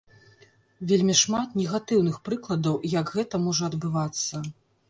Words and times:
Вельмі 0.91 1.15
шмат 1.23 1.53
негатыўных 1.59 2.17
прыкладаў, 2.31 2.75
як 2.99 3.15
гэта 3.19 3.45
можа 3.47 3.63
адбывацца. 3.73 4.35